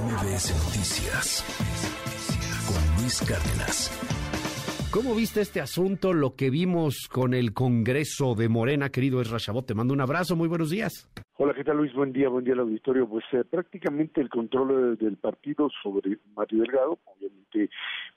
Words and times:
MBS 0.00 0.52
Noticias 0.64 1.44
con 2.66 3.00
Luis 3.00 3.20
Cárdenas. 3.20 3.92
¿Cómo 4.90 5.14
viste 5.14 5.40
este 5.40 5.60
asunto, 5.60 6.12
lo 6.12 6.34
que 6.34 6.50
vimos 6.50 7.06
con 7.08 7.32
el 7.32 7.52
Congreso 7.52 8.34
de 8.34 8.48
Morena, 8.48 8.90
querido 8.90 9.20
Esra 9.20 9.38
Chabot? 9.38 9.66
Te 9.66 9.74
mando 9.74 9.94
un 9.94 10.00
abrazo, 10.00 10.34
muy 10.34 10.48
buenos 10.48 10.70
días. 10.70 11.08
Hola, 11.36 11.52
¿qué 11.52 11.64
tal 11.64 11.78
Luis? 11.78 11.92
Buen 11.92 12.12
día, 12.12 12.28
buen 12.28 12.44
día 12.44 12.54
al 12.54 12.60
auditorio. 12.60 13.08
Pues 13.08 13.24
eh, 13.32 13.42
prácticamente 13.42 14.20
el 14.20 14.28
control 14.28 14.96
del 14.96 15.16
partido 15.16 15.68
sobre 15.82 16.18
Mario 16.36 16.60
Delgado, 16.60 17.00
obviamente 17.06 17.70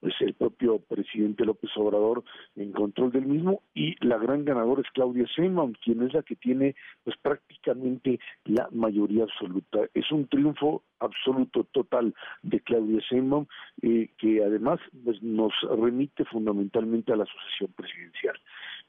pues 0.00 0.14
el 0.20 0.34
propio 0.34 0.80
presidente 0.80 1.44
López 1.44 1.70
Obrador 1.76 2.24
en 2.56 2.72
control 2.72 3.12
del 3.12 3.26
mismo 3.26 3.62
y 3.72 3.94
la 4.04 4.18
gran 4.18 4.44
ganadora 4.44 4.82
es 4.82 4.90
Claudia 4.92 5.26
Sheinbaum, 5.26 5.74
quien 5.82 6.02
es 6.02 6.12
la 6.12 6.22
que 6.24 6.34
tiene 6.34 6.74
pues 7.04 7.16
prácticamente 7.18 8.18
la 8.46 8.68
mayoría 8.72 9.22
absoluta. 9.22 9.78
Es 9.94 10.10
un 10.10 10.26
triunfo 10.26 10.82
absoluto, 10.98 11.64
total 11.72 12.14
de 12.42 12.60
Claudia 12.60 13.00
Sheinbaum, 13.08 13.46
eh, 13.82 14.10
que 14.18 14.42
además 14.44 14.80
pues, 15.04 15.22
nos 15.22 15.52
remite 15.78 16.24
fundamentalmente 16.24 17.12
a 17.12 17.16
la 17.16 17.26
sucesión 17.26 17.72
presidencial. 17.76 18.36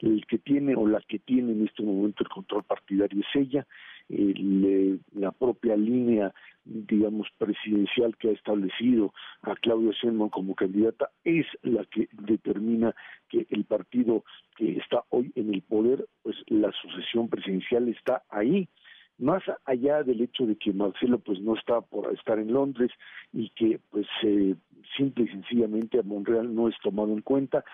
El 0.00 0.26
que 0.26 0.38
tiene 0.38 0.74
o 0.76 0.86
la 0.86 1.00
que 1.00 1.18
tiene 1.18 1.52
en 1.52 1.66
este 1.66 1.82
momento 1.82 2.22
el 2.22 2.28
control 2.28 2.64
partidario 2.64 3.20
es 3.20 3.40
ella, 3.40 3.66
la 4.08 5.32
propia 5.32 5.76
línea, 5.76 6.32
digamos, 6.64 7.28
presidencial 7.38 8.16
que 8.16 8.28
ha 8.28 8.32
establecido 8.32 9.12
a 9.42 9.54
Claudia 9.56 9.92
Sheinbaum 9.92 10.30
como 10.30 10.54
candidata 10.54 11.10
es 11.24 11.46
la 11.62 11.84
que 11.86 12.08
determina 12.12 12.94
que 13.28 13.46
el 13.50 13.64
partido 13.64 14.24
que 14.56 14.78
está 14.78 15.04
hoy 15.10 15.32
en 15.34 15.52
el 15.52 15.62
poder, 15.62 16.06
pues 16.22 16.36
la 16.46 16.70
sucesión 16.72 17.28
presidencial 17.28 17.88
está 17.88 18.22
ahí. 18.30 18.68
Más 19.18 19.42
allá 19.64 20.02
del 20.02 20.20
hecho 20.20 20.46
de 20.46 20.56
que 20.56 20.72
Marcelo 20.72 21.18
pues 21.18 21.40
no 21.40 21.56
está 21.56 21.80
por 21.80 22.12
estar 22.12 22.38
en 22.38 22.52
Londres 22.52 22.90
y 23.32 23.48
que 23.50 23.80
pues 23.90 24.06
eh, 24.22 24.54
simple 24.96 25.24
y 25.24 25.28
sencillamente 25.28 25.98
a 25.98 26.02
Monreal 26.02 26.54
no 26.54 26.68
es 26.68 26.74
tomado 26.82 27.12
en 27.12 27.22
cuenta, 27.22 27.64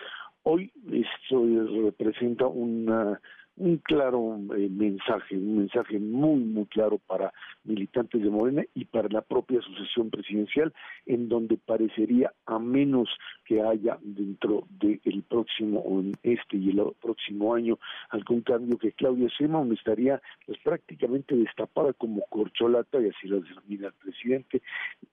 hoy 0.44 0.72
esto 0.92 1.44
representa 1.84 2.46
una 2.46 3.20
un 3.56 3.76
claro 3.78 4.38
eh, 4.56 4.68
mensaje, 4.70 5.36
un 5.36 5.58
mensaje 5.58 5.98
muy, 5.98 6.40
muy 6.40 6.66
claro 6.66 6.98
para 6.98 7.32
militantes 7.64 8.22
de 8.22 8.30
Morena 8.30 8.64
y 8.74 8.84
para 8.86 9.08
la 9.08 9.20
propia 9.20 9.60
sucesión 9.60 10.10
presidencial, 10.10 10.72
en 11.06 11.28
donde 11.28 11.58
parecería, 11.58 12.32
a 12.46 12.58
menos 12.58 13.08
que 13.44 13.62
haya 13.62 13.98
dentro 14.00 14.66
del 14.70 15.22
próximo, 15.28 15.80
o 15.80 16.00
en 16.00 16.12
este 16.22 16.56
y 16.56 16.70
el 16.70 16.82
próximo 17.00 17.54
año, 17.54 17.78
algún 18.10 18.40
cambio, 18.40 18.78
que 18.78 18.92
Claudia 18.92 19.28
Sheinbaum 19.28 19.72
estaría 19.72 20.20
pues, 20.46 20.58
prácticamente 20.62 21.36
destapada 21.36 21.92
como 21.92 22.22
corcholata, 22.28 23.00
y 23.00 23.08
así 23.08 23.28
lo 23.28 23.40
denomina 23.40 23.88
el 23.88 23.94
presidente, 23.94 24.62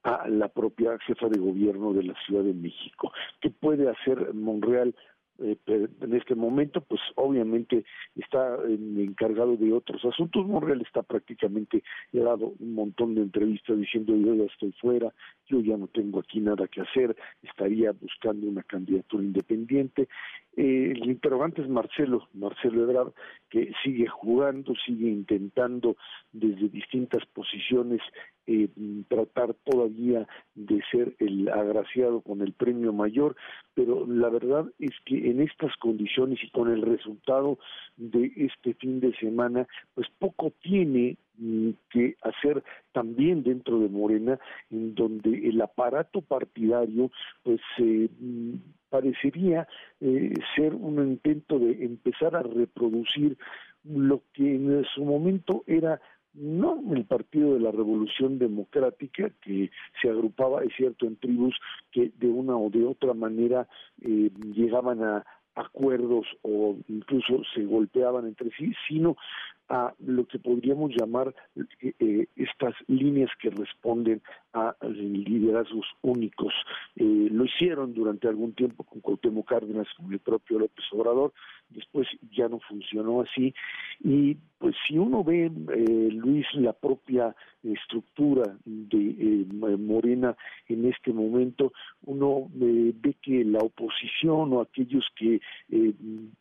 a 0.02 0.28
la 0.28 0.48
propia 0.48 0.98
jefa 1.06 1.28
de 1.28 1.38
gobierno 1.38 1.92
de 1.92 2.04
la 2.04 2.14
Ciudad 2.24 2.44
de 2.44 2.54
México. 2.54 3.12
¿Qué 3.40 3.50
puede 3.50 3.88
hacer 3.88 4.32
Monreal 4.34 4.94
eh, 5.42 5.56
en 5.66 6.14
este 6.14 6.34
momento, 6.34 6.80
pues 6.80 7.00
obviamente 7.16 7.84
está 8.16 8.56
encargado 8.66 9.56
de 9.56 9.72
otros 9.72 10.04
asuntos. 10.04 10.46
Monreal 10.46 10.80
está 10.82 11.02
prácticamente, 11.02 11.82
le 12.12 12.22
ha 12.22 12.24
dado 12.24 12.54
un 12.58 12.74
montón 12.74 13.14
de 13.14 13.22
entrevistas 13.22 13.78
diciendo 13.78 14.14
yo 14.16 14.34
ya 14.34 14.44
estoy 14.44 14.72
fuera, 14.72 15.12
yo 15.46 15.60
ya 15.60 15.76
no 15.76 15.86
tengo 15.88 16.20
aquí 16.20 16.40
nada 16.40 16.68
que 16.68 16.82
hacer, 16.82 17.16
estaría 17.42 17.92
buscando 17.92 18.46
una 18.46 18.62
candidatura 18.62 19.22
independiente. 19.24 20.08
Eh, 20.56 20.92
el 20.92 21.10
interrogante 21.10 21.62
es 21.62 21.68
Marcelo, 21.68 22.28
Marcelo 22.34 22.82
Ebrard, 22.82 23.12
que 23.48 23.72
sigue 23.82 24.06
jugando, 24.06 24.74
sigue 24.86 25.08
intentando 25.08 25.96
desde 26.32 26.68
distintas 26.68 27.24
posiciones 27.26 28.00
eh, 28.46 28.68
tratar 29.08 29.54
todavía 29.64 30.26
de 30.54 30.82
ser 30.90 31.14
el 31.18 31.48
agraciado 31.48 32.20
con 32.20 32.40
el 32.40 32.52
premio 32.52 32.92
mayor, 32.92 33.36
pero 33.74 34.06
la 34.06 34.28
verdad 34.28 34.66
es 34.78 34.92
que 35.04 35.30
en 35.30 35.40
estas 35.40 35.76
condiciones 35.76 36.38
y 36.42 36.50
con 36.50 36.70
el 36.70 36.82
resultado 36.82 37.58
de 37.96 38.32
este 38.36 38.74
fin 38.74 39.00
de 39.00 39.14
semana, 39.16 39.66
pues 39.94 40.08
poco 40.18 40.52
tiene 40.62 41.16
mm, 41.38 41.70
que 41.90 42.16
hacer 42.22 42.62
también 42.92 43.42
dentro 43.42 43.78
de 43.78 43.88
Morena, 43.88 44.38
en 44.70 44.94
donde 44.94 45.48
el 45.48 45.60
aparato 45.60 46.22
partidario, 46.22 47.10
pues 47.42 47.60
eh, 47.78 48.08
parecería 48.88 49.66
eh, 50.00 50.34
ser 50.56 50.74
un 50.74 50.98
intento 50.98 51.58
de 51.58 51.84
empezar 51.84 52.36
a 52.36 52.42
reproducir 52.42 53.38
lo 53.84 54.22
que 54.34 54.54
en 54.54 54.84
su 54.94 55.04
momento 55.04 55.64
era 55.66 56.00
no 56.34 56.80
el 56.94 57.04
Partido 57.04 57.54
de 57.54 57.60
la 57.60 57.70
Revolución 57.70 58.38
Democrática, 58.38 59.30
que 59.42 59.70
se 60.00 60.08
agrupaba, 60.08 60.62
es 60.62 60.72
cierto, 60.76 61.06
en 61.06 61.16
tribus 61.16 61.54
que 61.90 62.12
de 62.18 62.28
una 62.28 62.56
o 62.56 62.70
de 62.70 62.84
otra 62.84 63.14
manera 63.14 63.68
eh, 64.00 64.30
llegaban 64.54 65.02
a 65.02 65.24
acuerdos 65.54 66.26
o 66.42 66.76
incluso 66.88 67.42
se 67.54 67.64
golpeaban 67.64 68.26
entre 68.26 68.50
sí, 68.56 68.72
sino 68.88 69.16
a 69.68 69.94
lo 70.00 70.26
que 70.26 70.38
podríamos 70.40 70.90
llamar 70.96 71.32
eh, 71.80 71.94
eh, 72.00 72.26
estas 72.34 72.74
líneas 72.88 73.30
que 73.40 73.50
responden 73.50 74.20
a 74.52 74.74
liderazgos 74.82 75.86
únicos. 76.02 76.52
Eh, 76.96 77.28
lo 77.30 77.44
hicieron 77.44 77.94
durante 77.94 78.26
algún 78.26 78.52
tiempo 78.52 78.82
con 78.82 79.00
Cuauhtémoc 79.00 79.48
Cárdenas, 79.48 79.86
con 79.96 80.12
el 80.12 80.18
propio 80.18 80.58
López 80.58 80.84
Obrador, 80.90 81.32
después 81.70 82.08
ya 82.32 82.48
no 82.48 82.60
funcionó 82.60 83.22
así. 83.22 83.54
Y 84.02 84.36
pues 84.58 84.74
si 84.86 84.98
uno 84.98 85.24
ve, 85.24 85.50
Luis, 86.12 86.46
la 86.54 86.72
propia 86.72 87.34
estructura 87.62 88.56
de 88.64 89.46
Morena 89.78 90.36
en 90.68 90.86
este 90.86 91.12
momento, 91.12 91.72
uno 92.04 92.48
ve 92.52 93.14
que 93.22 93.44
la 93.44 93.60
oposición 93.60 94.52
o 94.52 94.60
aquellos 94.60 95.06
que 95.16 95.40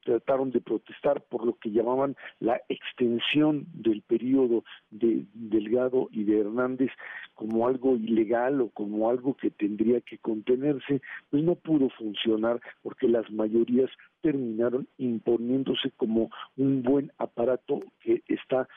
trataron 0.03 0.51
de 0.51 0.62
protestar 0.62 1.22
por 1.22 1.46
lo 1.46 1.53
que 1.57 1.72
llamaban 1.72 2.16
la 2.40 2.61
extensión 2.67 3.66
del 3.73 4.01
periodo 4.01 4.63
de 4.91 5.25
Delgado 5.34 6.09
y 6.11 6.23
de 6.23 6.41
Hernández 6.41 6.91
como 7.40 7.70
algo 7.70 7.96
ilegal 7.96 8.60
o 8.60 8.68
como 8.68 9.10
algo 9.10 9.34
que 9.34 9.50
tendría 9.50 10.02
que 10.02 10.18
contenerse, 10.18 11.00
pues 11.30 11.42
no 11.42 11.56
pudo 11.56 11.88
funcionar 11.92 12.60
porque 12.82 13.08
las 13.08 13.32
mayorías 13.32 13.90
terminaron 14.20 14.90
imponiéndose 14.98 15.92
como 15.92 16.30
un 16.58 16.84
buen 16.84 17.14
aparato 17.18 17.80
que 18.02 18.24
está 18.28 18.68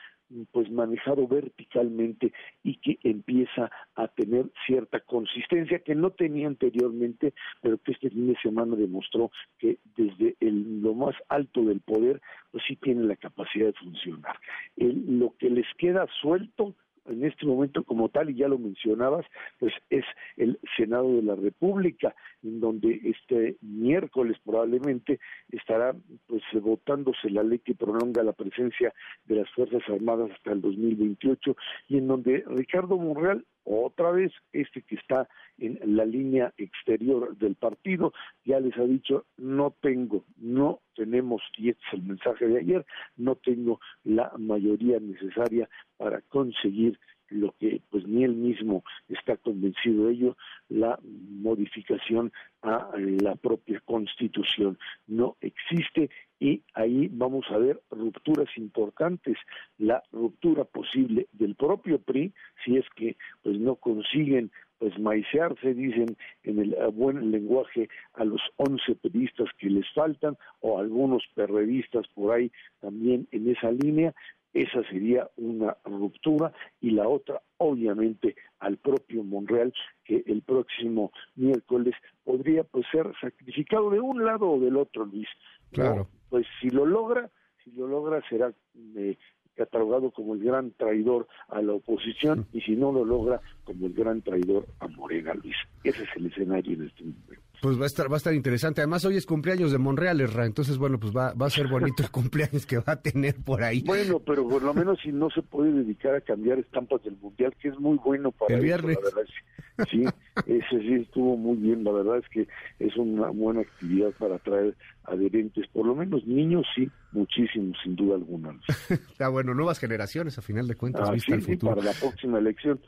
pues 0.53 0.71
manejado 0.71 1.27
verticalmente 1.27 2.31
y 2.63 2.77
que 2.77 2.97
empieza 3.03 3.69
a 3.95 4.07
tener 4.07 4.49
cierta 4.65 5.01
consistencia 5.01 5.79
que 5.79 5.93
no 5.93 6.11
tenía 6.11 6.47
anteriormente, 6.47 7.33
pero 7.61 7.77
que 7.79 7.91
este 7.91 8.11
fin 8.11 8.27
de 8.27 8.39
semana 8.41 8.77
demostró 8.77 9.29
que 9.59 9.79
desde 9.97 10.37
el, 10.39 10.81
lo 10.81 10.93
más 10.93 11.15
alto 11.27 11.65
del 11.65 11.81
poder, 11.81 12.21
pues 12.49 12.63
sí 12.65 12.77
tiene 12.77 13.03
la 13.03 13.17
capacidad 13.17 13.65
de 13.65 13.73
funcionar. 13.73 14.37
lo 14.77 15.35
que 15.37 15.49
les 15.49 15.67
queda 15.77 16.07
suelto 16.21 16.75
en 17.05 17.25
este 17.25 17.45
momento 17.45 17.83
como 17.83 18.09
tal, 18.09 18.29
y 18.29 18.35
ya 18.35 18.47
lo 18.47 18.57
mencionabas, 18.57 19.25
pues 19.59 19.73
es 19.89 20.05
el 20.37 20.59
Senado 20.77 21.15
de 21.15 21.23
la 21.23 21.35
República, 21.35 22.15
en 22.43 22.59
donde 22.59 22.99
este 23.03 23.57
miércoles 23.61 24.37
probablemente 24.43 25.19
estará 25.51 25.95
pues 26.27 26.41
votándose 26.61 27.29
la 27.29 27.43
ley 27.43 27.59
que 27.59 27.75
prolonga 27.75 28.23
la 28.23 28.33
presencia 28.33 28.93
de 29.25 29.35
las 29.35 29.49
Fuerzas 29.51 29.81
Armadas 29.87 30.31
hasta 30.31 30.51
el 30.51 30.61
2028 30.61 31.55
y 31.89 31.97
en 31.97 32.07
donde 32.07 32.43
Ricardo 32.47 32.97
Monreal 32.97 33.45
otra 33.63 34.11
vez 34.11 34.31
este 34.51 34.81
que 34.81 34.95
está 34.95 35.27
en 35.57 35.79
la 35.95 36.05
línea 36.05 36.53
exterior 36.57 37.37
del 37.37 37.55
partido. 37.55 38.13
Ya 38.45 38.59
les 38.59 38.77
ha 38.77 38.83
dicho 38.83 39.25
no 39.37 39.75
tengo, 39.81 40.25
no 40.37 40.81
tenemos, 40.95 41.41
y 41.57 41.69
este 41.69 41.83
es 41.87 41.93
el 41.93 42.03
mensaje 42.03 42.47
de 42.47 42.59
ayer, 42.59 42.85
no 43.17 43.35
tengo 43.35 43.79
la 44.03 44.31
mayoría 44.37 44.99
necesaria 44.99 45.69
para 45.97 46.21
conseguir 46.21 46.99
lo 47.33 47.53
que 47.59 47.81
pues 47.89 48.07
ni 48.07 48.23
él 48.23 48.35
mismo 48.35 48.83
está 49.09 49.37
convencido 49.37 50.05
de 50.05 50.13
ello, 50.13 50.37
la 50.69 50.99
modificación 51.03 52.31
a 52.61 52.91
la 52.97 53.35
propia 53.35 53.81
constitución. 53.81 54.77
No 55.07 55.35
existe 55.41 56.09
y 56.39 56.61
ahí 56.73 57.09
vamos 57.11 57.45
a 57.51 57.57
ver 57.57 57.81
rupturas 57.89 58.49
importantes, 58.57 59.37
la 59.77 60.03
ruptura 60.11 60.65
posible 60.65 61.27
del 61.31 61.55
propio 61.55 61.99
PRI, 61.99 62.33
si 62.63 62.77
es 62.77 62.85
que 62.95 63.15
pues 63.41 63.57
no 63.59 63.75
consiguen 63.75 64.51
pues 64.77 64.99
maicearse, 64.99 65.73
dicen 65.73 66.17
en 66.43 66.59
el 66.59 66.75
buen 66.91 67.31
lenguaje, 67.31 67.87
a 68.15 68.25
los 68.25 68.41
once 68.57 68.95
periodistas 68.95 69.47
que 69.57 69.69
les 69.69 69.89
faltan, 69.93 70.37
o 70.59 70.77
algunos 70.77 71.23
perredistas 71.33 72.05
por 72.09 72.33
ahí 72.33 72.51
también 72.81 73.25
en 73.31 73.49
esa 73.49 73.71
línea, 73.71 74.13
esa 74.53 74.83
sería 74.89 75.29
una 75.37 75.75
ruptura 75.83 76.53
y 76.79 76.91
la 76.91 77.07
otra, 77.07 77.41
obviamente, 77.57 78.35
al 78.59 78.77
propio 78.77 79.23
Monreal, 79.23 79.73
que 80.03 80.23
el 80.27 80.41
próximo 80.43 81.11
miércoles 81.35 81.95
podría 82.23 82.63
pues 82.63 82.85
ser 82.91 83.11
sacrificado 83.19 83.89
de 83.89 83.99
un 83.99 84.23
lado 84.23 84.49
o 84.49 84.59
del 84.59 84.77
otro, 84.77 85.05
Luis. 85.05 85.27
Claro. 85.71 86.07
pues 86.29 86.45
si 86.61 86.69
lo 86.69 86.85
logra, 86.85 87.31
si 87.63 87.71
lo 87.71 87.87
logra 87.87 88.21
será 88.29 88.53
eh, 88.95 89.17
catalogado 89.55 90.11
como 90.11 90.35
el 90.35 90.43
gran 90.43 90.71
traidor 90.71 91.27
a 91.47 91.61
la 91.61 91.73
oposición 91.73 92.47
y 92.53 92.61
si 92.61 92.75
no 92.75 92.91
lo 92.91 93.05
logra 93.05 93.41
como 93.63 93.87
el 93.87 93.93
gran 93.93 94.21
traidor 94.21 94.67
a 94.79 94.87
Morena 94.87 95.33
Luis. 95.33 95.55
Ese 95.83 96.03
es 96.03 96.09
el 96.15 96.27
escenario 96.27 96.73
en 96.73 96.87
este 96.87 97.03
momento. 97.03 97.42
Pues 97.63 97.79
va 97.79 97.85
a 97.85 97.87
estar, 97.87 98.11
va 98.11 98.15
a 98.15 98.17
estar 98.17 98.33
interesante. 98.33 98.81
Además, 98.81 99.05
hoy 99.05 99.15
es 99.15 99.25
cumpleaños 99.25 99.71
de 99.71 99.77
Monreal, 99.77 100.19
Erra. 100.19 100.45
Entonces, 100.45 100.77
bueno, 100.77 100.99
pues 100.99 101.15
va, 101.15 101.33
va 101.33 101.45
a 101.45 101.49
ser 101.49 101.69
bonito 101.69 102.03
el 102.03 102.11
cumpleaños 102.11 102.65
que 102.65 102.77
va 102.77 102.91
a 102.91 103.01
tener 103.01 103.35
por 103.35 103.63
ahí. 103.63 103.81
Bueno, 103.85 104.19
pero 104.19 104.45
por 104.45 104.61
lo 104.61 104.73
menos 104.73 104.99
si 105.01 105.13
no 105.13 105.29
se 105.29 105.41
puede 105.41 105.71
dedicar 105.71 106.13
a 106.13 106.19
cambiar 106.19 106.59
estampas 106.59 107.01
del 107.03 107.15
Mundial, 107.21 107.55
que 107.61 107.69
es 107.69 107.79
muy 107.79 107.97
bueno 108.03 108.33
para 108.33 108.55
el 108.55 108.63
viernes. 108.63 108.97
la 109.01 109.09
verdad. 109.15 109.87
Sí, 109.89 110.03
ese 110.45 110.79
sí 110.81 110.93
estuvo 110.95 111.37
muy 111.37 111.55
bien. 111.55 111.85
La 111.85 111.93
verdad 111.93 112.17
es 112.17 112.27
que 112.27 112.49
es 112.79 112.97
una 112.97 113.29
buena 113.29 113.61
actividad 113.61 114.11
para 114.19 114.35
atraer 114.35 114.75
adherentes, 115.05 115.65
por 115.69 115.85
lo 115.85 115.95
menos 115.95 116.27
niños, 116.27 116.65
sí, 116.75 116.91
muchísimos, 117.13 117.77
sin 117.81 117.95
duda 117.95 118.15
alguna. 118.15 118.59
Está 118.89 119.29
bueno, 119.29 119.53
nuevas 119.53 119.79
generaciones, 119.79 120.37
a 120.37 120.41
final 120.41 120.67
de 120.67 120.75
cuentas, 120.75 121.07
ah, 121.07 121.13
vista 121.13 121.33
el 121.33 121.41
futuro. 121.41 121.75
para 121.75 121.85
la 121.85 121.97
próxima 121.97 122.39
elección, 122.39 122.81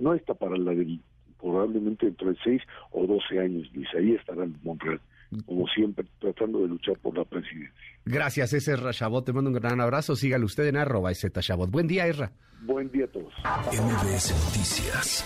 no 0.00 0.14
está 0.14 0.34
para 0.34 0.56
la 0.56 0.72
del 0.72 1.00
probablemente 1.40 2.06
dentro 2.06 2.30
de 2.30 2.38
seis 2.42 2.62
o 2.90 3.06
doce 3.06 3.38
años, 3.38 3.68
Luis. 3.74 3.88
Ahí 3.96 4.12
estará 4.12 4.46
Monreal, 4.62 5.00
como 5.44 5.66
siempre, 5.68 6.06
tratando 6.20 6.60
de 6.62 6.68
luchar 6.68 6.96
por 6.98 7.16
la 7.16 7.24
presidencia. 7.24 7.72
Gracias, 8.04 8.52
ese 8.52 8.74
es 8.74 8.96
Chabot. 8.96 9.24
Te 9.24 9.32
mando 9.32 9.50
un 9.50 9.56
gran 9.56 9.80
abrazo. 9.80 10.14
Sígale 10.16 10.44
usted 10.44 10.66
en 10.66 10.76
arroba 10.76 11.12
Chabot. 11.12 11.70
Buen 11.70 11.86
día, 11.86 12.06
Erra. 12.06 12.32
Buen 12.62 12.90
día 12.90 13.04
a 13.04 13.08
todos. 13.08 13.32
MBS 13.72 14.32
Noticias 14.44 15.24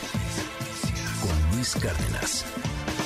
con 1.22 1.56
Luis 1.56 1.76
Cárdenas. 1.76 2.99